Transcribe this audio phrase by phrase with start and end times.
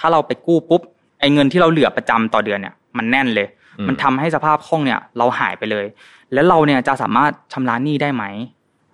[0.00, 0.82] ถ้าเราไปกู้ปุ๊บ
[1.20, 5.86] ไอ้เงินที่เราเหลือประจำต่อเดือนเนี่ย มันแน่นเลยอืมมันทำให้สภาพคล่องเนี่ย เราหายไปเลย
[6.34, 8.24] แล้วเราเนี่ยจะสามารถชำระหนี้ได้ไหม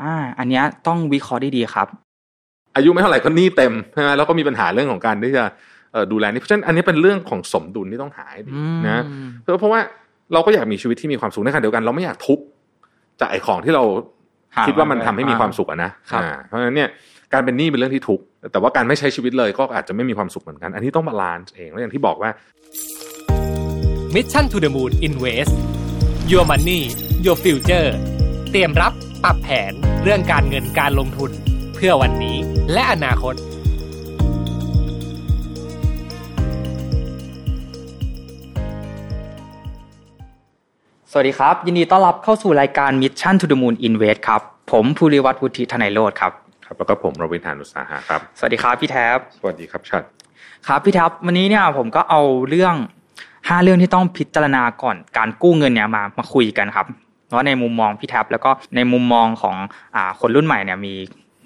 [0.03, 1.89] อ่า อันเนี้ยต้องวิเคราะห์ได้ดีครับ
[2.77, 5.45] อายุไม่เท่าไหร่ก็หนี้เต็มใช่ไหมแล้วก็มีปัญหาเรื่องของการที่จะ
[5.93, 9.03] เอ่อดูแลนี่เพราะฉะนั้นอันนี้เป็นเรื่องของสมดุลที่ต้องหาให้ดีอืมนะ
[9.41, 9.81] เพราะเพราะว่า
[10.33, 12.39] เราก็อยากมีชีวิตที่มีความสุขในขณะเดียวกัน เราไม่อยากทุบ
[13.21, 13.83] จากไอ้ของที่เรา
[14.57, 16.89] หาคิดว่ามันทำให้มีความสุขอะนะครับอ่าเพราะฉะนั้นเนี่ย
[17.33, 22.31] การเป็นหนี้เป็นเรื่องที่ทุกข์ แต่ว่าการไม่ใช้ชีวิตเลยก็อาจจะไม่มีความสุขเหมือนกัน อันนี้ต้องบาลานซ์เองแล้วอย่างที่บอกว่า
[24.15, 25.55] Mission to the Moon Invest
[26.33, 26.81] Your Money
[27.25, 27.89] Your Future
[28.51, 28.93] เตรียมรับ
[29.25, 31.31] ปรับแผนเรื่องการเงินการลงทุน
[31.75, 32.37] เพื่อวันนี้
[32.73, 33.35] และอนาคต
[41.11, 44.41] สวัสดีครับ ยินดีต้อนรับเข้าสู่รายการ Mission to the Moon Invest ครับ
[44.73, 50.03] ผมภูริวัฒน์วุฒิธนัยโรธครับ ครับแล้วก็ผมรวินทานุสาหะครับ สวัสดีครับพี่แท็บสวัสดีครับชัด
[50.67, 52.75] ครับพี่แท็บวันนี้เนี่ยผมก็เอาเรื่อง
[53.49, 56.87] ห้าเรื่องที่ต้องพิจารณาก่อนการกู้เงินเนี่ยมามาคุยกันครับ
[57.35, 59.57] ว่าในมุมมองพี่แท็บแล้วก็ในมุมมองของ
[59.97, 60.95] อ่าคนรุ่นใหม่เนี่ยมี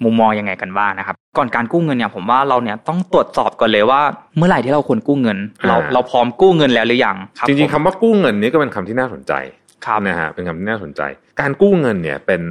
[0.03, 4.01] มุมมองยังไงกันบ้างนะครับ ก่อนการกู้เงินเนี่ยผมว่าเราเนี่ยต้องตรวจสอบก่อนเลยว่า
[4.37, 9.68] เมื่อไหร่ที่เราควรกู้เงิน เราเราพร้อมกู้เงินแล้วหรือยังครับจริงๆผมคำว่ากู้เงินนี้ก็เป็นคำที่น่าสนใจครับ
[10.07, 11.01] นะฮะเป็นคำที่น่าสนใจ
[11.41, 12.43] การกู้เงินเนี่ยเป็น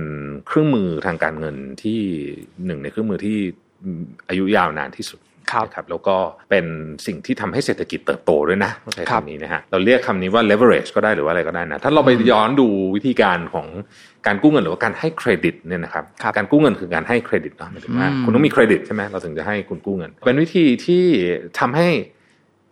[0.47, 2.01] เครื่องมือทางการเงินที่
[2.67, 3.37] หนึ่งในเครื่องมือที่
[4.29, 5.21] อายุยาวนานที่สุด
[5.53, 6.17] ครับนะครับแล้วก็
[6.51, 6.67] เป็น
[7.07, 13.67] สิ่งที่ทำให้เศรษฐกิจเติบโตด้วยนะต้องใช้ครับคำนี้นะฮะเราเรียกคำนี้ว่า leverage ก็ได้หรือว่าอะไรก็ได้นะถ้าเราไปย้อนดูวิธีการของ
[14.27, 21.05] การกู้เงินหรือว่าการให้เครดิตเนี่ยนะครับครับการกู้เงินคือการให้เครดิตเนาะหมายถึงว่าอืมคุณต้องมีเครดิตใช่ไหมเราถึงจะให้คุณกู้เงิน เป็นวิธีที่
[21.61, 21.89] ทำให้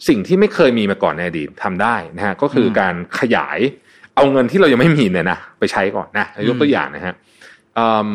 [0.08, 3.58] สิ่งที่ไม่เคยมีมาก่อนในอดีตทำได้นะฮะก็คืออมการขยาย
[4.16, 7.14] เอาเงินที่เรายังไม่มีเนี่ยนะไปใช้ก่อนนะยกตัวอย่างนะฮะ
[7.78, 8.10] อืม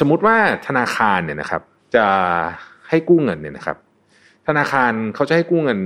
[0.00, 0.36] สมมุติว่า
[0.66, 1.62] ธนาคารเนี่ยนะครับ
[1.96, 2.06] จะ
[2.88, 3.76] ให้กู้เงินเนี่ยนะครับ
[4.48, 5.78] ธนาคารเขาจะให้กู้เงิน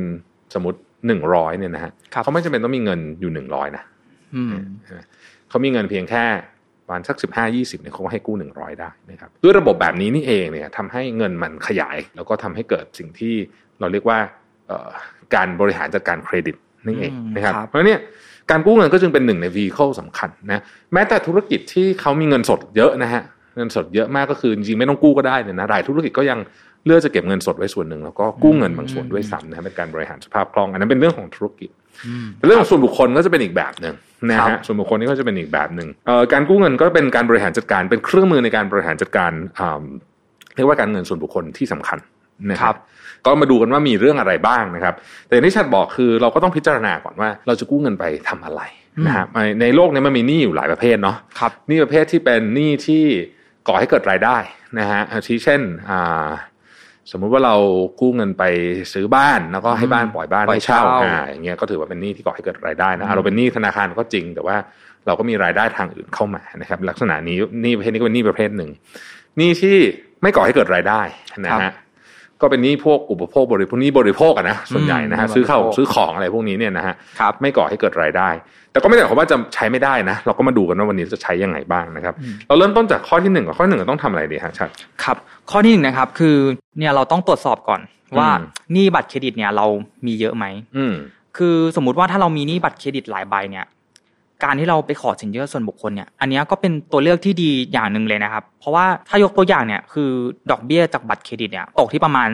[0.55, 3.85] สมมติหนึ่งร้อยเนี่ยนะฮะครับเขาไม่จำเป็นต้องมีเงินอยู่หนึ่งร้อยนะ
[4.35, 4.55] อืม
[5.49, 6.25] เขามีเงินเพียงแค่
[6.85, 13.35] ประมาณสักสิบห้ายี่สิบเนี่ยเขาก็ให้กู้หนึ่งร้อยได้นะครับด้วยระบบแบบนี้นี่เองเนี่ยทำให้เงินมันขยาย แล้วก็ทำให้เกิดสิ่งที่
[13.81, 14.19] เราเรียกว่า
[14.69, 14.89] เอ่อ
[15.35, 16.57] การบริหารจัดการเครดิต
[16.87, 18.01] นี่เองอืมนะครับครับ เพราะฉะนั้นเนี่ย
[18.51, 20.61] การกู้เงินก็จึงเป็นหนึ่งใน vehicle สำคัญนะ
[20.93, 23.23] แม้แต่ธุรกิจที่เขามีเงินสดเยอะนะฮะ
[23.57, 26.39] เงินสดเยอะมากก็คือจริงๆไม่ต้องกู้ก็ได้เนี่ยนะรายธุรกิจก็ยัง
[26.87, 31.71] เลือกจะเก็บเงินสดไว้ส่วนหนึ่งแล้วก็กู้เงินบางส่วนด้วยซ้ำนะฮะเป็นการบริหารสภาพคล่อง อันนั้นเป็นเรื่องของธุรกิจ
[32.07, 33.95] อืมเรื่องของส่วนบุคคลก็จะเป็นอีกแบบหนึ่ง
[34.31, 39.83] นะครัฮะบส่วนบุคคลนี่ก็จะเป็นอีกแบบหนึ่งเอ่อการกู้เงินก็เป็นการบริหารจัดการเป็นเครื่องมือในการบริหารจัดการอ่า
[40.57, 41.99] เรียกว่าการเงินส่วนบุคคลที่สำคัญ
[42.51, 42.77] นะคครัรับบ
[43.27, 44.95] ก็มาดูกันว่ามีเรื่องอะไรบ้างนะครับ
[45.27, 48.61] แต่อย่างที่ชัดบอกคือเราก็ต้องพิจารณาก่อนว่า เราจะกู้เงินไปทำอะไร
[49.07, 53.05] นะฮะในในโลกนี้มันมีหนี้อยู่หลายประเภทเนาะครับหนี้ประเภทที่เป็นหนี้ที่
[53.69, 54.37] ก่อให้เกิดรายได้
[54.79, 56.29] นะฮะอาทิเช่นอ่า
[57.11, 57.57] สมมุติว่าเรา
[58.01, 58.45] กู้เงินไป
[58.93, 64.57] ซื้อบ้านแล้วก็ให้บ้านปล่อยบ้านปล่อให้ยเช่าเช่าอ่าอย่างเงี้ยก็ถือว่าเป็นหนี้ที่ก่อให้เกิดรายได้นะอะเราเป็นหนี้ธนาคารก็จริง แต่ว่า
[65.07, 68.71] เราก็มีรายได้ทางอื่นเข้ามานะครับ ลักษณะนี้หนี้ประเภทนี้ก็เป็นหนี้ประเภทหนึ่ง
[69.37, 69.77] หนี้ที่
[70.23, 71.01] ไม่ก่อให้เกิดรายได้
[71.45, 71.75] นะครัฮะบ
[72.45, 78.29] ก็เป็นหนี้พวกอุปโภคบริโภคหนี้บริโภคอะนะส่วนใหญ่นะฮะอืมซื้อข้าวบริโภคซื้อของอะไรพวกนี้เนี่ยนะฮะครับไม่ก่อให้เกิดรายได้
[78.73, 82.15] แต่ก็ไม่ได้หมายความว่าจะใช้ไม่ได้นะ เราก็มาดูกันว่าวันนี้จะใช้ยังไงบ้างนะครับ
[82.49, 84.69] เราเริ่มต้นจากข้อที่หนึ่งก่อนข้อที่หนึ่งเราต้องทำอะไรดีฮะชัด
[85.03, 85.17] ครับ
[85.51, 86.37] ข้อที่หนึ่งนะครับคือ
[86.79, 87.81] เนี่ยเราต้องตรวจสอบก่อน
[88.19, 89.67] ว่าอืมหนี้บัตรเครดิตเนี่ยเรา
[90.07, 90.45] มีเยอะไหม
[90.77, 90.95] อืม
[91.37, 93.65] คือสมมุติว่าถ้าเรามีหนี้บัตรเครดิตหลายใบเนี่ย
[94.43, 100.11] การที่เราไปขอสินเชื่อส่วนบุคคลเนี่ย อันนี้ก็เป็นตัวเลือกที่ดีอย่างหนึ่งเลยนะครับ เพราะว่าถ้ายกตัวอย่างเนี่ยคือ
[100.51, 102.29] ดอกเบี้ยจากบัตรเครดิตเนี่ยตกที่ประมาณ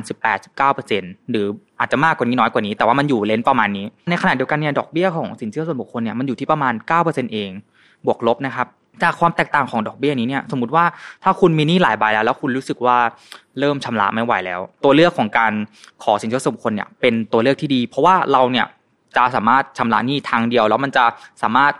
[0.62, 1.46] 18-19%หรือ
[1.80, 7.50] อาจจะมากกว่านี้น้อยกว่านี้ แต่ว่ามันอยู่เลนส์ประมาณนี้ ในขณะเดียวกันเนี่ยดอกเบี้ยของสินเชื่อส่วนบุคคลเนี่ยมันอยู่ที่ประมาณ 9%เอง
[8.06, 8.66] บวกลบนะครับ
[9.02, 10.84] จากความแตกต่างของดอกเบี้ยนี้เนี่ยสมมติว่า
[11.24, 12.96] ถ้าคุณมีหนี้หลายใบแล้ว แล้วคุณรู้สึกว่า
[13.60, 15.52] เริ่มชำระไม่ไหวแล้ว ตัวเลือกของการ
[16.02, 18.66] ขอสินเชื่อส่วนบุคคลเนี่ยเป็นตัวเลือกที่ดี เพราะว่าเราเนี่ย
[19.16, 21.04] จะสามารถชำระหนี้ทางเดียว แล้วมันจะ
[21.42, 21.72] สามารถ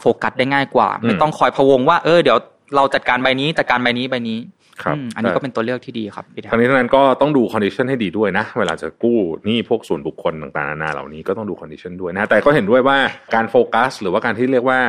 [0.00, 2.38] โฟกัสได้ง่ายกว่าอืมไม่ต้องคอยพะวงว่าเออเดี๋ยว
[2.76, 4.38] เราจัดการใบนี้จัดการใบนี้ใบนี้
[4.82, 12.98] ครับอืมอันนี้ก็เป็นตัวเลือกที่ดีครับพี่แททั้งนี้ทั้งนั้นก็ต้องดู condition ให้ดีด้วยนะ เวลาจะกู้หนี้พวกส่วนบุคคลต่างๆนานาเหล่านี้ก็ต้องดู condition ด้วยนะแต่ก็เห็นด้วยว่า
[13.34, 14.80] การโฟกัส หรือว่าการที่เรียกว่า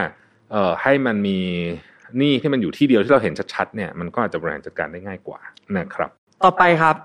[0.51, 1.39] เอ่อให้มันมี
[2.17, 5.39] หนี้ที่มันอยู่ที่เดียวที่เราเห็นชัดๆเนี่ยมันก็อาจจะบริหารจัดการได้ง่ายกว่า
[5.77, 6.09] นะครับ
[6.43, 6.95] ต่อไปครับ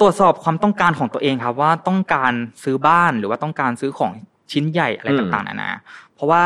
[0.00, 2.32] ตรวจสอบความต้องการของตัวเองครับว่าต้องการ
[2.64, 4.12] ซื้อบ้านหรือว่าต้องการซื้อของ
[4.52, 5.70] ชิ้นใหญ่อะไรอืมต่างๆนานา
[6.14, 6.44] เพราะว่า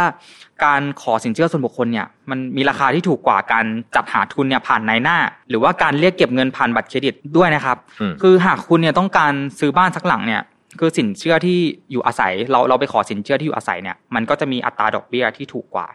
[0.64, 3.64] การขอสินเชื่อส่วนบุคคลเนี่ยมันมีราคาที่ถูกกว่าการ
[3.96, 5.16] จัดหาทุนเนี่ยผ่านนายหน้า
[5.50, 10.42] หรือว่าการเรียกเก็บเงินผ่านบัตรเครดิตด้วยนะครับอืมคือหากคุณเนี่ยต้องการซื้อบ้านสักหลังเนี่ย
[10.78, 11.58] คือสินเชื่อที่
[11.90, 15.86] อยู่อาศัย เราเราไปขอสินเชื่อที่อยู่อาศัยเนี่ยมันก็จะมีอัตราดอกเบี้ยที่ถูกกว่า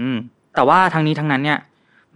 [0.00, 0.18] อืม
[0.54, 1.58] แต่ว่าทั้งนี้ทั้งนั้นเนี่ย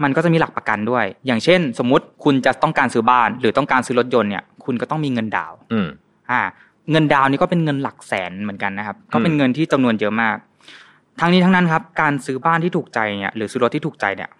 [0.03, 5.89] มันก็จะมีหลักประกันด้วย อย่างเช่น สมมุติคุณจะต้องการซื้อบ้าน หรือต้องการซื้อรถยนต์เนี่ย คุณก็ต้องมีเงินดาวน์อืม
[6.31, 6.41] อ่า
[6.91, 10.37] เงินดาวน์นี่ก็เป็นเงินหลักแสนเหมือนกันนะครับ ก็เป็นเงินที่จำนวนเยอะมาก
[11.21, 14.31] ทั้งนี้ทั้งนั้นครับ การซื้อบ้านที่ถูกใจเนี่ยหรือซื้อรถที่ถูกใจเนี่ย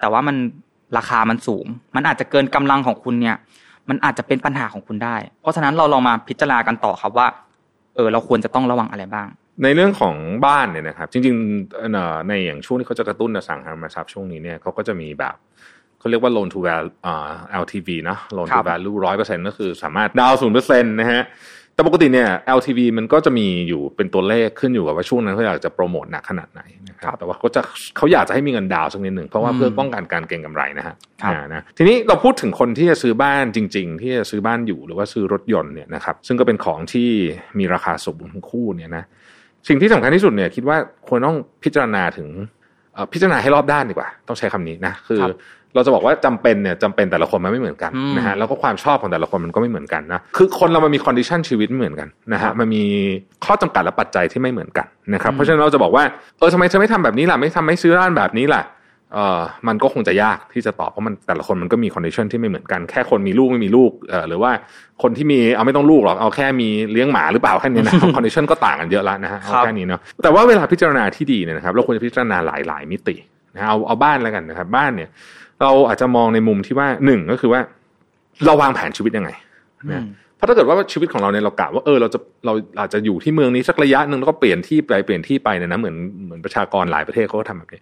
[0.00, 0.36] แต่ว่ามัน
[0.96, 1.66] ราคามันสูง
[1.96, 3.36] มันอาจจะเกินกำลังของคุณเนี่ย
[3.88, 7.26] มันอาจจะเป็นปัญหาของคุณได้ เพราะฉะนั้นเราลองมาพิจารณากันต่อครับว่า
[7.96, 9.28] เออเราควรจะต้องระวังอะไรบ้าง
[9.62, 10.16] ในเรื่องของ
[10.46, 15.36] บ้านเนี่ยนะครับ จริงๆเอ่อในอย่างช่วงที่เขาจะกระตุ้นอสังหาริมทรัพย์ช่วงนี้เนี่ยเขาก็จะมีแบบ
[15.98, 17.30] เขาเรียกว่า loan to value อ่า
[17.62, 21.22] LTV นะ loan ครั to บ value ร้อยเปอร์เซ็นต์ก็คือสามารถดาวศูนย์เปอร์เซ็นต์นะฮะ
[21.74, 22.28] แต่ปกติเนี่ย
[22.58, 27.60] LTV มันก็จะมีอยู่เป็นตัวเลขขึ้นอยู่กับว่าช่วงนั้นเขาอยากจะโปรโมทหนักขนาดไหนนะคครัรับบแต่ว่าเขาจะ
[27.96, 37.08] เขาอยากจะให้มีเงินดาวน์สักนิดหนึ่งเพราะว่าอืมเพื่อป้องกันการเก็งกำไรนะฮะครับอ่านะทีนี้เราพูดถึงคนที่จะซื้อบ้านจริง ๆ ที่จะซื้อบ้านอยู่หรือว่าซื้อรถยนต์เนี่ยนะครับซึ่งก็เป็นของที่
[37.58, 39.04] มีราคาสูงทั้งคู่เนี่ยนะ
[39.68, 40.76] สิ่งที่สำคัญที่สุดเนี่ยคิดว่า
[41.08, 42.61] ควรต้องพิจารณาถึงเอ่อ
[43.12, 45.38] พิจารณาให้รอบด้านดีกว่า ต้องใช้คำนี้นะคือครับ
[45.74, 52.84] เราจะบอกว่าจำเป็นเนี่ยจำเป็นแต่ละคนมันไม่เหมือนกันอืมนะฮะแล้วก็ความชอบของแต่ละคนมันก็ไม่เหมือนกันนะคือคนเรามันมี condition ชีวิตไม่เหมือนกันนะครัฮะบมันมี
[53.44, 56.04] ข้อจำกัดและปัจจัยที่ไม่เหมือนกันนะครับอืมเพราะฉะนั้นเราจะบอกว่า
[56.38, 58.62] เออทำไมเธอไม่ทำแบบนี้ล่ะไม่ทำไม่ซื้อร้านแบบนี้ล่ะ
[59.14, 64.50] เออมันก็คงจะยากที่จะตอบเพราะมันแต่ละคนมันก็มี condition ที่ไม่เหมือนกันแค่คนมีลูกไม่มีลูกเออหรือว่า
[65.02, 73.16] คนที่มีเอาไม่ต้องลูกหรอกเอาแค่มีเลี้ยงหมาหรือเปล่าแค่นี้นะ condition ก็ต่างกันเยอะแล้วนะฮะเอาครับแค่นี้เนาะแต่ว่าเวลาพิจารณาที่ดีเนี่ยนะครับเราควรจะพิจารณาหลายๆ มิติ
[73.54, 75.08] นะเอาเอาบ้านแล้วกันนะครับ บ้านเนี่ย
[75.62, 77.60] เราอาจจะมองในมุมที่ว่าหนึ่งก็คือว่า
[78.46, 79.30] เราวางแผนชีวิตยังไง
[79.82, 80.06] อืมนะ
[80.36, 87.80] เพราะถ้าเกิดว่าชีวิตของเราเนี่ยเรากะว่าเออเราจะเราอาจจะอยู่ที่เมืองนี้สักระยะหนึ่งแล้วก็เปลี่ยนที่ไปเปลี่ยนที่ไปเนี่ยนะเหมือนเหมือนประชากรหลายประเทศเขาก็ทำแบบนี้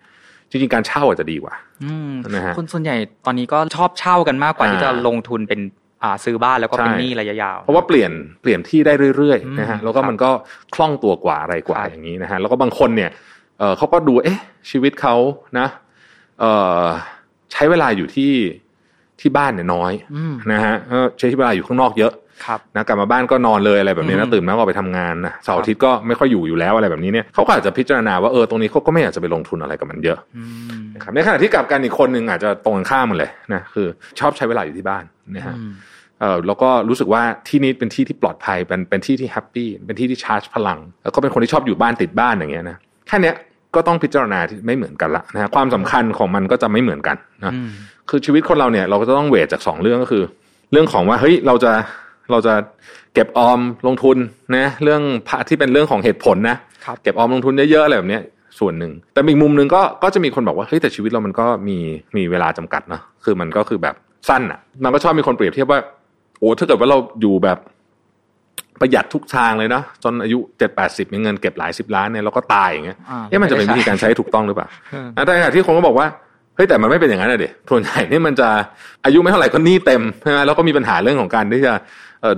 [0.50, 1.55] จริงๆการเช่าอาจจะดีกว่า
[1.85, 5.61] อืมนะฮะคนส่วนใหญ่ตอนนี้ก็ชอบเช่ากันมากกว่าอ่าที่จะลงทุนเป็น
[6.02, 8.11] อ่าซื้อบ้านแล้วก็เป็นใช่หนี้ระยะยาว เพราะว่าเปลี่ยน
[8.43, 10.31] เปลี่ยนที่ได้เรื่อยอืมๆนะฮะแล้วก็ครับมันก็
[10.75, 13.11] คล่องตัวกว่าอะไรกว่าครับอย่างนี้นะฮะแล้วก็บางคนเนี่ย
[13.58, 15.14] เออเขาก็ดูเอ๊ะ ชีวิตเขา
[15.58, 15.67] นะ
[16.41, 16.44] เอ
[16.85, 16.87] อ
[17.53, 18.32] ใช้เวลาอยู่ที่
[19.20, 22.30] ที่บ้านเนี่ยน้อยอืมนะฮะเออใช้เวลาอยู่ข้างนอกเยอะครับ
[22.76, 30.42] นะกลับมาบ้านก็นอนเลยอะไรแบบนี้อืนะมตื่นมาก็ออกไปทำงานนะเสาร์อาทิตย์ก็ไม่ค่อยอยู่อยู่แล้วอะไรแบบนี้เนี่ยเขาก็อาจจะพิจารณาว่าเออตรงนี้เขาก็ไม่อยากจะไปลงทุนอะไรกับมันเยอะอื
[30.78, 33.87] มนะครับในขณะที่กลับกันอีกคนหนึ่งอาจจะตรงกันข้ามมันเลยนะคือ
[34.20, 35.04] ชอบใช้เวลาอยู่ที่บ้าน
[35.37, 35.72] นะฮะอืม
[36.20, 42.76] เออแล้วก็รู้สึกว่าที่นี้เป็นที่ที่ปลอดภัยเป็นเป็นที่ที่แฮปปี้เป็นที่ที่ชาร์จพลัง แล้วก็เป็นคนที่ชอบอยู่บ้านติดบ้านอย่างเงี้ยนะ
[43.08, 43.34] แค่เนี้ย
[43.75, 47.69] ก็ต้องพิจารณาที่ไม่เหมือนกันละนะฮะความสำคัญของมันก็จะไม่เหมือนกันนะอืม
[48.08, 50.25] คือชีวิตคนเราเนี่ยเราก็จะต้องเวทจากสองเรื่องก็คือ
[50.72, 51.72] เรื่องของว่าเฮ้ยเราจะ
[52.32, 52.55] เราจะ
[53.15, 54.17] เก็บออมลงทุน
[54.56, 58.23] นะเรื่องพะที่เป็นเรื่องของเหตุผลนะครับเก็บออมลงทุนเยอะๆอะไรแบบเนี้ย
[58.59, 61.79] ส่วนหนึ่ง แต่อีกมุมหนึ่งก็ก็จะมีคนบอกว่าเฮ้ยแต่ชีวิตเรามันก็มี
[62.17, 63.94] มีเวลาจำกัดเนาะคือมันก็คือแบบ
[64.29, 65.81] สั้นอะ มันก็ชอบมีคนเปรียบเทียบว่า
[66.38, 67.59] โอ้ถ้าเกิดว่าเราอยู่แบบ
[68.81, 76.06] ประหยัดทุกทางเลยเนาะจนอายุเจ็ดแปดสิบมีเงินเก็บหลายสิบล้านเนี่ยเราก็ตายอย่างเงี้ยอ่าเอ๊ะมันจะเป็นวิธีการใช้ถูกต้องหรือเปล่าอืมแต่ขณะที่คนก็บอกว่า
[76.56, 78.49] เฮ้ยแต่มันไม่เป็นอย่างนั้นเลยเด็ส่วนใหญ่เนี่ยมันจะ
[79.05, 81.79] อายุไม่เท่าไหร่ก็หนี้เต็มใช่ไหมแล้วก็มีปัญหาเรื่องของการที่จะเอ่อ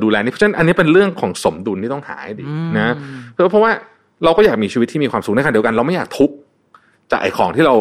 [0.03, 2.95] ดูแลนี่เพราะฉะนั้นอันนี้เป็นเรื่องของสมดุลที่ต้องหาให้ดีอืมนะ
[3.33, 3.73] เพราะเพราะว่า
[4.25, 6.35] เราก็อยากมีชีวิตที่มีความสุขในขณะเดียวกันเราไม่อยากทุกข์
[7.11, 7.75] จากไอ้ของที่เรา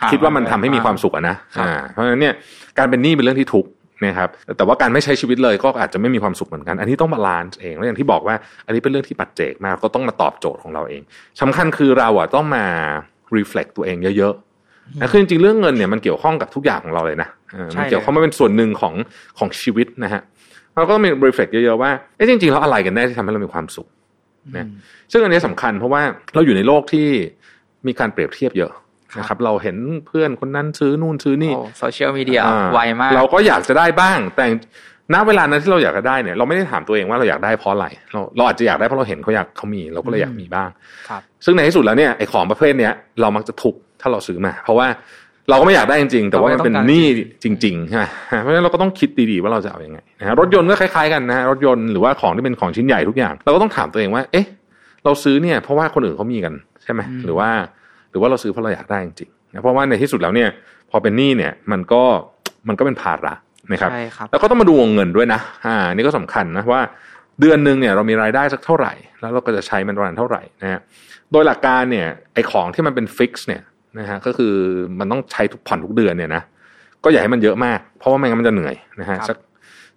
[0.00, 2.34] หาคิดว่ามันทำให้มีความสุขอะนะครับอ่าเพราะฉะนั้นเนี่ย
[2.78, 3.70] การเป็นหนี้เป็นเรื่องที่ทุกข์
[4.04, 8.34] นะครับแต่ว่าการไม่ใช้ชีวิตเลยก็อาจจะไม่มีความสุขเหมือนกัน อันนี้ต้อง balance เองแล้วอย่างที่บอกว่า
[8.66, 11.02] อันนี้เป็นเรื่องที่ปัจเจกมากก็ต้องมาตอบโจทย์ของเราเอง
[11.40, 12.64] สำคัญคือเราอะต้องมา
[13.36, 18.94] reflect ตัวเองเยอะๆนะคือจริงๆเรื่องเงินเนี่ยมันเกี่ยวข้องกับทุกอย่างของเราเลยนะเออใช่มันเกี่ยวข้องมาเป็นส่วนหนึ่งของ
[19.38, 20.22] ของชีวิตนะฮะ
[20.76, 23.86] เราก็ต้องมี reflect เยอะๆว่าเอ๊ะจริงๆแล้วอะไรกันแน่ที่ทำให้เรามีความสุข
[24.56, 24.66] นะ
[25.12, 26.02] ซึ่งอันนี้สำคัญเพราะว่า
[26.34, 27.06] เราอยู่ในโลกที่
[27.86, 28.72] มีการเปรียบเทียบเยอะ
[29.18, 34.46] นะครับเราเห็นเพื่อนคนนั้นซื้อนู่นซื้อนี่โอ้โซเชียลมีเดียอ่าไวมาก เราก็อยากจะได้บ้าง แต่
[35.14, 40.68] ณเวลานั้นที่เราอยากจะได้เนี่ย เราไม่ได้ถามตัวเองว่าเราอยากได้เพราะอะไรเราเราอาจจะอยากได้เพราะเราเห็นเขาอยากเขามี เราก็เลยอยากมีบ้าง
[41.08, 44.88] ครับซึ่งในที่สุดแล้วเนี่ยไอ้ของประเภทเนี้ยเรามักจะทุกข์ถ้าเราซื้อมา เพราะว่า
[45.50, 47.04] เราก็ไม่อยากได้จริงๆ แต่ว่ามันเป็นหนี้
[47.44, 48.04] จริงๆใช่ไหม
[48.42, 54.46] เพราะฉะนั้นเราก็ต้องคิดดีๆว่าเราจะเอาอยัางไงนะฮะรถยนต์ก็คล้ายๆกันนะฮะรถยนต์หรือว่าของที่เป็นของชิ้นใหญ่ทุกอย่าง เราก็ต้องถามตัวเองว่า เอ๊ะ
[55.04, 57.48] เราซื้อเนี่ยเพราะว่าคนอื่นเขามีกันใช่ไหมหรือว่า
[58.10, 60.48] หรือว่าเราซื้อเพราะเราอยากได้จริงๆนะเพราะว่าในที่สุดแล้วเนี่ย
[60.90, 62.02] พอเป็นหนี้เนี่ยมันก็
[62.68, 63.34] มันก็เป็นภาระ
[63.72, 66.82] นะครับใช่ครับแล้วก็ต้องมาดูวงเงินด้วยนะอ่านี่ก็สำคัญนะว่า
[67.40, 70.80] เดือนหนึ่งเนี่ยเรามีรายได้สักเท่าไหร่ แล้วเราก็จะใช้มันประมาณเท่าไหร่นะฮะ
[71.32, 73.62] โดยหลักการเนี่ยไอของที่มันเป็นฟิกซ์เนี่ย
[73.98, 74.54] นะฮะก็คือ
[74.98, 76.42] มันต้องใช้ทุกผ่อนทุกเดือนเนี่ยนะ
[77.04, 79.36] ก็อย่าให้มันเยอะมาก เพราะว่าไม่งั้นมันจะเหนื่อยนะฮะครับสัก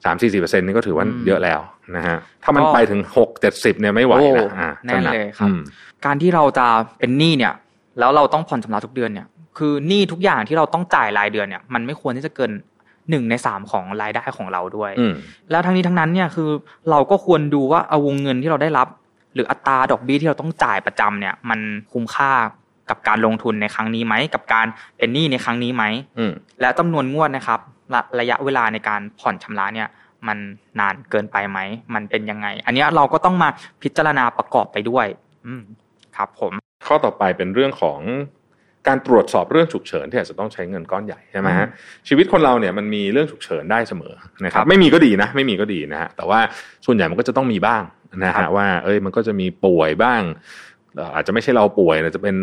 [0.06, 1.60] สามสี่สิบเปอร์เซ็นต์นี่ก็ถือว่าอืมเยอะแล้ว
[1.96, 5.60] นะฮะถ้ามันก็ไปถึงหกเจ็ดสิบเนี่ยไม่ไหวโอ้นะอ่าแน่นก็หกเลยครับอืม
[6.06, 6.68] การที่เราจะ
[7.00, 7.54] เป็นหนี้เนี่ย
[8.00, 9.28] แล้วเราต้องผ่อนชำระทุกเดือนเนี่ย
[9.58, 12.52] คือหนี้ทุกอย่างที่เราต้องจ่ายรายเดือนเนี่ย มันไม่ควรที่จะเกิน
[13.10, 15.14] หนึ่งในสามของรายได้ของเราด้วยอืม
[15.52, 16.50] แล้วทั้งนี้ทั้งนั้นเนี่ยคือ
[16.92, 18.88] เราก็ควรดูว่าเอาวงเงินที่เราได้รับ
[19.34, 21.60] หรืออัตราดอกเบี้ยที่เราต้องจ่ายประจำเนี่ย มัน
[21.92, 22.32] คุ้มค่า
[22.90, 24.68] กับการลงทุนในครั้งนี้ไหม กับการ
[24.98, 25.84] เป็นหนี้ในครั้งนี้ไหม
[26.18, 26.32] อืม
[26.62, 27.60] และจำนวนงวดนะครับ
[27.94, 29.88] ระระยะเวลาในการผ่อนชำระเนี่ย
[30.28, 30.38] มัน
[30.80, 31.60] นานเกินไปไหม
[31.94, 33.50] มันเป็นยังไง อันนี้เราก็ต้องมา
[33.82, 35.06] พิจารณาประกอบไปด้วย
[35.48, 35.64] อืม
[36.18, 36.52] ครับผม
[36.88, 38.00] ข้อต่อไปเป็นเรื่องของ
[38.88, 41.68] การตรวจสอบเรื่องฉุกเฉินที่อาจจะต้องใช้เงินก้อนใหญ่ใช่ไหมฮะ
[42.08, 44.14] ชีวิตคนเราเนี่ยมันมีเรื่องฉุกเฉินได้เสมอ
[44.46, 46.40] นะครับ ไม่มีก็ดีนะ ไม่มีก็ดีนะฮะแต่ว่า
[46.86, 47.84] ส่วนใหญ่มันก็จะต้องมีบ้าง
[48.26, 50.22] นะฮะว่า เอ้ยมันก็จะมีป่วยบ้าง
[51.16, 52.36] อาจจะไม่ใช่เราป่วยจะเป็น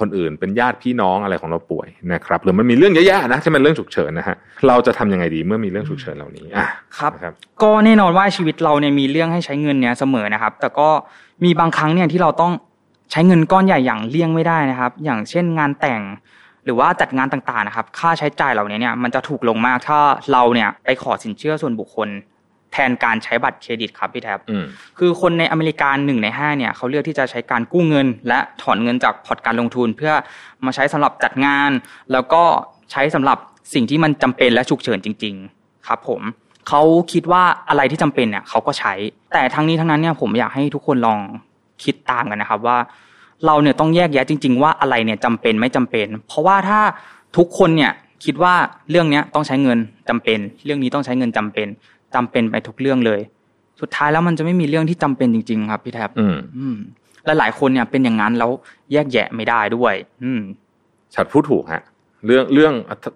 [0.00, 4.36] คนอื่นเป็นญาติพี่น้องอะไรของเราป่วยนะครับหรือมันมีเรื่องเยอะๆนะที่มันเรื่องฉุกเฉินนะฮะ
[4.68, 6.66] เราจะทำยังไงดีเมื่อมีเรื่องฉุกเฉินเหล่านี้อะ
[6.98, 10.88] ครับรบก็แน่นอนว่าชีวิตเราเนี่ยมีเรื่องให้ใช้เงินเนี่ยเสมอนะครับ แต่ก็
[11.44, 12.52] มีบางครั้งเนี่ยที่เราต้อง
[13.12, 16.02] ใช้เงินก้อนใหญ่อย่างเลี่ยงไม่ได้นะครับ อย่างเช่นงานแต่ง
[16.64, 19.98] หรือว่าจัดงานต่างๆนะครับ ค่าใช้จ่ายเหล่านี้เนี่ยมันจะถูกลงมากถ้า
[20.32, 22.08] เราเนี่ยไปขอสินเชื่อส่วนบุคคล
[22.76, 24.38] แทนการใช้บัตรเครดิตครับพี่แท็บ
[24.98, 30.12] คือคนในอเมริกาหนึ่งในห้าเนี่ยเขาเลือกที่จะใช้การกู้เงิน และถอนเงินจากพอร์ตการลงทุน เพื่อ
[30.64, 31.70] มาใช้สำหรับจัดงาน
[32.12, 32.42] แล้วก็
[32.92, 33.38] ใช้สำหรับ
[33.74, 36.20] สิ่งที่มันจำเป็นและฉุกเฉินจริง ๆ ครับ ผม
[36.68, 38.92] เขาคิดว่าอะไรที่จำเป็นเนี่ยเขาก็ใช้
[39.32, 41.20] แต่ทั้งนี้ทั้งนั้นเนี่ยผมอยากให้ทุกคนลอง
[41.84, 42.78] คิดตามกันนะครับว่า
[43.46, 46.80] เราเนี่ยต้องแยกแยะจริง ๆ ว่าอะไรเนี่ยจำเป็นไม่จำเป็น เพราะว่าถ้า
[47.36, 47.92] ทุกคนเนี่ย
[48.24, 48.54] คิดว่า
[48.90, 49.78] เรื่องเนี้ยต้องใช้เงิน
[50.08, 51.68] จำเป็น เรื่องนี้ต้องใช้เงินจำเป็น
[52.16, 53.20] จำเป็นไปทุกเรื่องเลย
[53.80, 56.76] สุดท้ายแล้วมันจะไม่มีเรื่องที่จำเป็นจริง ๆ ครับพี่แทบอืมอืม
[57.24, 58.50] และหลายคนเนี่ยเป็นอย่างนั้นแล้ว
[58.92, 59.94] แยกแยะไม่ได้ด้วย
[60.24, 60.40] อืม
[61.14, 61.82] ฉัดพูดถูกฮะ
[62.26, 62.72] เรื่องเรื่อง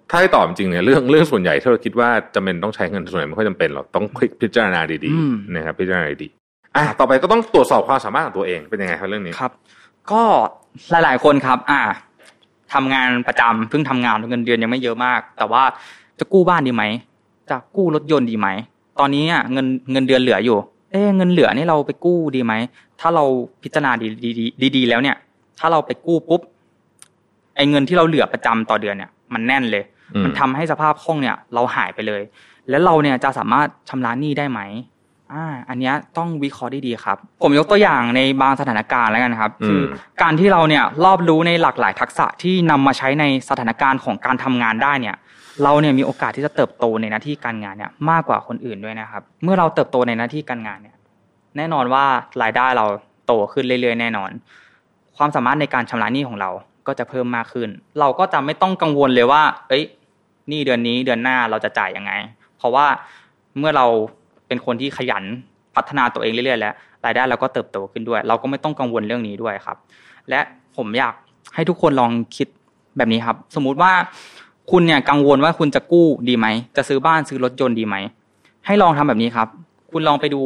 [0.09, 4.05] ถ้าให้ตอบจริงเนี่ยเรื่องเรื่องส่วนใหญ่ที่เราคิดว่าจำเป็นต้องใช้เงินส่วนใหญ่ไม่ค่อยจำเป็นหรอกต้อง
[4.41, 6.27] พิจารณาดีๆนะครับพิจารณาดี
[6.75, 9.51] อะต่อไปก็ต้องตรวจสอบความสามารถของตัวเองเป็นยังไงครับเรื่องนี้ครับ
[10.11, 10.21] ก็
[10.89, 11.81] หลายๆคนครับ อ่า
[12.73, 15.63] ทำงานประจำเพิ่งทำงานเงินเดือนยังไม่เยอะมาก แต่ว่า
[16.19, 16.83] จะกู้บ้านดีไหม
[17.49, 18.47] จะกู้รถยนต์ดีไหม
[18.99, 20.57] ตอนนี้อะเงินเงินเดือนเหลืออยู่
[20.91, 22.53] เอ๊เงินเหลือนี่เราไปกู้ดีไหม
[22.99, 23.23] ถ้าเรา
[23.63, 24.07] พิจารณาดี
[24.61, 25.15] ดีดีแล้วเนี่ย
[25.59, 26.41] ถ้าเราไปกู้ปุ๊บ
[27.55, 29.83] ไอ้เงินที่เราเหลือประจำต่อเดือนเนี่ย มันแน่นเลย
[30.23, 32.21] มันทำให้สภาพคล่องเนี่ย เราหายไปเลย
[32.69, 34.59] แล้วเราเนี่ยจะสามารถชำระหนี้ได้ไหม
[35.33, 39.81] อ่าอันนี้ต้องวิเคราะห์ได้ดีครับ ผมยกตัวอย่างในบางสถานการณ์แล้วกันครับคือ
[40.21, 45.15] การที่เราเนี่ยรอบรู้ในหลากหลายทักษะที่นำมาใช้ในสถานการณ์ของการทำงานได้เนี่ย
[45.63, 50.95] เราเนี่ยมีโอกาสที่จะเติบโตในหน้าที่การงานเนี่ยมากกว่าคนอื่นด้วยนะครับ เมื่อเราเติบโตในหน้าที่การงานเนี่ย
[51.57, 52.05] แน่นอนว่า
[52.41, 52.85] รายได้เรา
[53.27, 54.29] โตขึ้นเรื่อยๆ แน่นอน
[55.17, 56.49] ความสามารถในการชำระหนี้ของเรา
[56.87, 57.69] ก็จะเพิ่มมากขึ้น
[57.99, 59.83] เราก็จะไม่ต้องกังวลเลยว่า เอ้ย
[60.49, 62.11] หนี้เดือนนี้เดือนหน้าเราจะจ่ายยังไง
[62.57, 62.85] เพราะว่า
[63.59, 63.85] เมื่อเรา
[64.51, 65.23] เป็นคนที่ขยัน
[65.75, 66.73] พัฒนาตัวเองเรื่อยๆแล้ว
[67.05, 69.77] รายได้เราก็เติบโตขึ้นด้วย เราก็ไม่ต้องกังวลเรื่องนี้ด้วยครับ
[70.29, 70.39] และ
[70.77, 71.13] ผมอยาก
[71.55, 72.47] ให้ทุกคนลองคิด
[72.97, 73.91] แบบนี้ครับ สมมุติว่า
[74.71, 77.95] คุณเนี่ยกังวลว่าคุณจะกู้ดีไหม จะซื้อบ้านซื้อรถยนต์ดีไหม
[78.65, 79.47] ให้ลองทำแบบนี้ครับ
[79.91, 80.41] คุณลองไปดู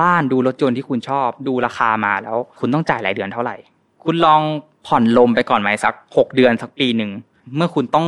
[0.00, 3.56] บ้านดูรถยนต์ที่คุณชอบ ดูราคามาแล้ว คุณต้องจ่ายรายเดือนเท่าไหร่
[4.04, 4.40] คุณลอง
[4.86, 7.10] ผ่อนลมไปก่อนไหมสักหกเดือนสักปีหนึ่ง
[7.56, 8.06] เมื่อคุณต้อง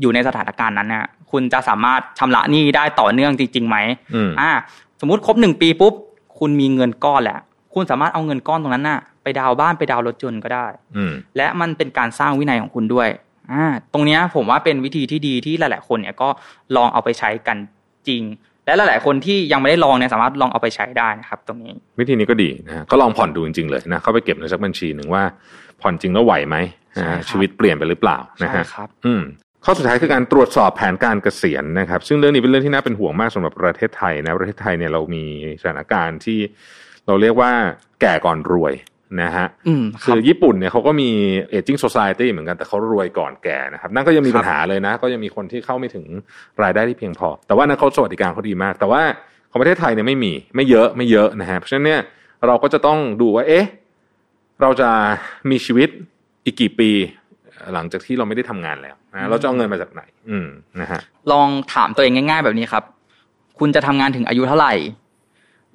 [0.00, 3.76] อยู่ในสถานการณ์นั้นนะ คุณจะสามารถชำระหนี้ได้ต่อเนื่องจริงๆไหม
[4.40, 4.50] อ่า
[5.00, 5.94] สมมุติครบหนึ่งปีปุ๊บ
[6.38, 7.38] คุณมีเงินก้อนแหละ
[7.74, 10.66] คุณสามารถเอาเงินก้อนตรงนั้นน่ะ ไปดาวบ้านไปดาวรถยนต์ก็ได้
[11.36, 13.08] และมันเป็นการสร้างวินัยของคุณด้วย
[13.52, 16.28] อ่า ตรงนี้ผมว่าเป็นวิธีที่ดีที่หลาย ๆ คนเนี่ยก็
[16.76, 17.56] ลองเอาไปใช้กัน
[18.08, 18.22] จริง
[18.66, 25.22] และหลาย ๆ คนที่ยังไม่ได้ลองเนี่ยสามารถลองเอาไปใช้ได้นะครับ ตรงนี้ วิธีนี้ก็ดีนะก็ลองผ่อนดูจริง ๆ เลยนะ เข้าไปเก็บในสักบัญชีหนึ่งว่า
[25.80, 26.56] ผ่อนจริงแล้วไหวไหม
[27.28, 29.22] ชีวิตเปลี่ยนไปหรือเปล่านะฮะครับ อืม
[29.64, 35.24] ข้อสุดท้ายคือการตรวจสอบแผนการเกษียณนะครับ ซึ่งเรื่องนี้เป็นเรื่องที่น่าเป็นห่วงมากสำหรับประเทศไทยนะประเทศไทยเนี่ยเรามี
[35.60, 36.38] สถานการณ์ที่
[37.06, 37.50] เราเรียกว่า
[38.00, 38.74] แก่ก่อนรวย
[39.22, 39.46] นะฮะ
[40.04, 41.10] คือญี่ปุ่นเนี่ยเขาก็มี
[41.52, 46.06] aging society เหมือนกันแต่เขารวยก่อนแก่นะครับนั่นก็ยังมีปัญหาเลยนะ ก็ยังมีคนที่เข้าไม่ถึง
[46.62, 49.02] รายได้ที่เพียงพอ แต่ว่านั่นเขาสวัสดิการเขาดีมาก แต่ว่า
[49.50, 52.00] ของประเทศไทยเนี่ยไม่มีไม่เยอะไม่เยอะนะฮะเพราะฉะนั้นเนี่ย
[52.46, 53.66] เราก็จะต้องดูว่าเอ๊ะ
[54.62, 54.90] เราจะ
[55.50, 55.88] มีชีวิต
[56.44, 56.90] อีกกี่ปี
[57.74, 60.46] หลังจากที่เราไม่ได้ทำงานแล้ว นะเราจะเอาเงินมาจากไหน อืม
[60.80, 61.00] นะฮะ
[61.32, 62.84] ลองถามตัวเองง่ายๆแบบนี้ครับ
[63.58, 64.72] คุณจะทำงานถึงอายุเท่าไหร่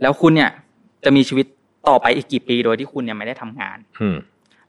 [0.02, 0.52] แล้วคุณเนี่ย
[1.06, 1.46] จะมีชีวิต
[1.88, 4.16] ต่อไปอีกกี่ปีโดยที่คุณเนี่ยไม่ได้ทำงาน อืม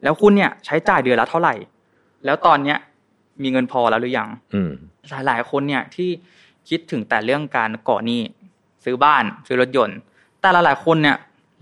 [0.02, 1.54] แล้วคุณเนี่ย ใช้จ่ายเดือนละเท่าไหร่
[2.25, 2.78] แล้วตอนเนี้ย
[3.42, 4.70] มีเงินพอแล้วหรือยัง อืม
[5.26, 6.08] หลายๆคนเนี่ยที่
[6.68, 8.20] คิดถึงแต่เรื่องการก่อหนี้
[8.85, 9.99] ซื้อบ้านซื้อรถยนต์
[10.40, 11.16] แต่หลายๆคนเนี่ย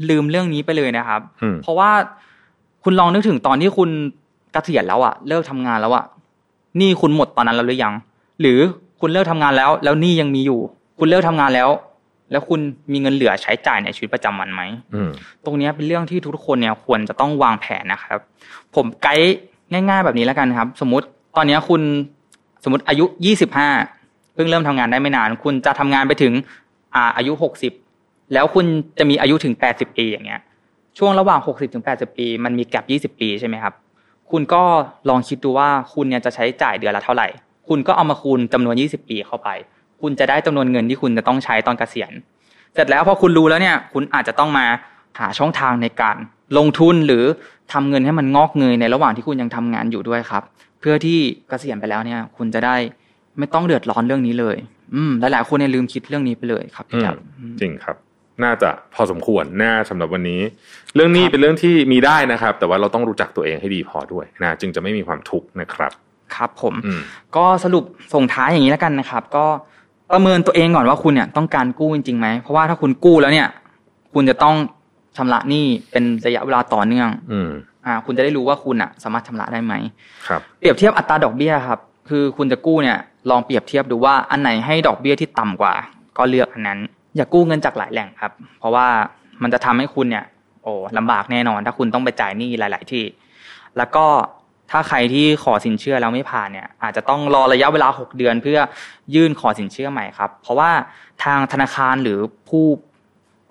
[0.09, 1.21] ลืมเรื่องนี้ไปเลยนะครับ
[1.63, 1.91] เพราะว่า
[2.83, 3.91] คุณลองนึกถึงตอนที่คุณ
[4.55, 6.05] กษียณแล้วอะเลิกทำงานแล้วอะ
[6.81, 7.95] นี่คุณหมดตอนนั้นแล้วหรือยัง
[8.41, 8.59] หรือ
[9.01, 10.61] คุณเลิกทำงานแล้ว แล้วนี่ยังมีอยู่
[10.99, 11.71] คุณเลิกทำงานแล้ว
[12.31, 12.61] แล้วคุณ
[12.93, 14.63] มีเงินเหลือใช้จ่ายในชีวิตประจำวันไหม
[15.45, 18.19] ตรงนี้เป็นเรื่องที่ทุกคนเนี่ยควรจะต้องวางแผนนะครับ
[18.75, 19.37] ผมไกด์
[19.73, 21.83] ง่าย ๆ แบบนี้แล้วกันครับ สมมติตอนนี้คุณ
[22.65, 23.69] สมมติอายุยี่สิบห้า
[24.35, 26.33] เพิ่งเริ่มทำงานได้ไม่นาน คุณจะทำงานไปถึง
[26.95, 27.73] อ่าอายุหกสิบ
[28.33, 28.65] แล้วคุณ
[28.99, 30.41] จะมีอายุถึงแปดสิบปีอย่างเงี้ย
[30.99, 33.75] ช่วงระหว่างหกสิบถึงแปดสิบปี มันมีแกลบยี่สิบปีใช่ไหมครับ
[34.31, 34.63] คุณก็
[35.09, 37.29] ลองคิดดูว่าคุณเนี่ยจะใช้จ่ายเดือนละเท่าไหร่
[37.69, 39.49] คุณก็เอามาคูณจำนวน 20 ปีเข้าไป
[40.01, 42.13] คุณจะได้จำนวนเงินที่คุณจะต้องใช้ตอนเกษียณ
[42.75, 44.67] เสร็จแล้วพอคุณรู้แล้วเนี่ย คุณอาจจะต้องมา
[45.19, 46.17] หาช่องทางในการ
[46.59, 47.25] ลงทุนหรือ
[47.73, 50.43] ทำเงินให้มันงอกเงยในระหว่างที่คุณยังทำงานอยู่ด้วยครับ
[50.81, 52.77] เพื่อที่เกษียณไปแล้วเนี่ย คุณจะได้
[53.39, 54.57] ไม่ต้องเดือดร้อนเรื่องนี้เลย
[54.95, 57.97] อืมหลายๆคนเนี่ยลืมคิดเรื่องนี้ไปเลยครับพี่แจ๊บอืมจริงครับ
[58.43, 60.41] น่าจะพอสมควรน่าสำหรับวันนี้
[60.95, 65.93] เรื่องนี้เป็นเรื่องที่มีได้นะครับ แต่ว่าเราต้องรู้จักตัวเองให้ดีพอด้วยนะจึงจะไม่มีความทุกข์นะครับ
[66.35, 67.01] ครับผมอืม
[67.37, 69.47] ก็สรุปส่งท้ายอย่างนี้แล้วกันนะครับ ก็
[70.13, 73.49] ประเมินตัวเองก่อนว่าคุณเนี่ยต้องการกู้จริงๆไหมเพราะว่าถ้าคุณกู้แล้วเนี่ย
[74.15, 74.57] คุณจะต้อง
[75.17, 77.51] ชำระหนี้เป็นระยะเวลาต่อเนื่อง อืม
[77.87, 79.75] อ่า คุณจะได้รู้ว่าคุณอะ สามารถชำระได้ไหม
[80.29, 82.99] ครับ เปรียบเทียบอัตราดอกเบี้ยครับ คือคุณจะกู้เนี่ย
[83.31, 85.75] ลองเปรียบเทียบดูว่าอันไหนให้ดอกเบี้ยที่ต่ำกว่า
[86.19, 86.79] ก็เลือกอันนั้น
[87.17, 88.87] อย่ากู้เงินจากหลายแหล่งครับ เพราะว่า
[89.43, 90.25] มันจะทำให้คุณเนี่ย
[90.63, 93.05] โอ้ลำบากแน่นอน ถ้าคุณต้องไปจ่ายหนี้หลาย ๆ ที่
[93.77, 94.07] แล้วก็
[94.71, 98.59] ถ้าใครที่ขอสินเชื่อแล้วไม่ผ่านเนี่ย อาจจะต้องรอระยะเวลา 6 เดือนเพื่อ
[99.15, 100.71] ยื่นขอสินเชื่อใหม่ครับ เพราะว่า
[101.25, 102.19] ทางธนาคารหรือ
[102.49, 102.65] ผู้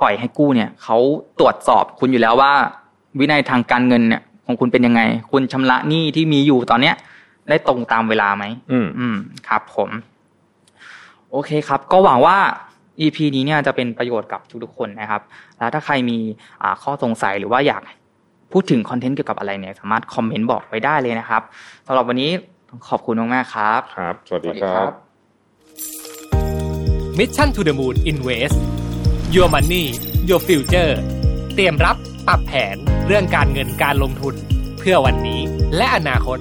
[0.02, 0.98] ปล่อยให้กู้เนี่ยเขา
[1.40, 2.52] ตรวจสอบคุณอยู่แล้วว่า
[3.20, 5.02] วินัยทางการเงินเนี่ยของคุณเป็นยังไง
[5.32, 6.96] คุณชำระหนี้ที่มีอยู่ตอนเนี้ย
[7.50, 9.16] ได้ตรงตามเวลาไหมอืมอืม
[9.48, 9.90] ครับ ผม
[11.32, 12.38] โอเคครับ ก็หวังว่า
[13.00, 15.22] EP นี้เนี่ยจะเป็นประโยชน์กับทุกๆคนนะครับ
[15.58, 16.18] แล้วถ้าใครมี
[16.62, 17.82] อ่าข้อสงสัยหรือว่าอยาก
[18.52, 21.42] พูดถึงคอนเทนต์เกี่ยวกับอะไรเนี่ยสามารถคอมเมนต์บอกไว้ได้เลยนะครับ
[21.88, 22.32] สำหรับวันนี้
[22.70, 24.92] ต้องขอบคุณมากๆครับ ครับ สวัสดีครับ
[27.18, 28.58] Mission to the Moon Invest
[29.36, 29.84] Your Money
[30.30, 30.94] Your Future
[31.56, 31.96] เตรียมรับ
[32.28, 32.76] ปรับแผน
[33.08, 34.36] เรื่องการเงินการลงทุน
[34.80, 35.42] เพื่อวันนี้
[35.78, 36.38] และอนาคต